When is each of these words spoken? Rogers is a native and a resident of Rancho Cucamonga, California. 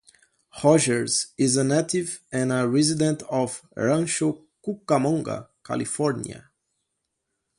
Rogers 0.63 1.27
is 1.37 1.57
a 1.57 1.63
native 1.63 2.23
and 2.31 2.51
a 2.51 2.67
resident 2.67 3.21
of 3.29 3.61
Rancho 3.75 4.47
Cucamonga, 4.65 5.49
California. 5.63 6.49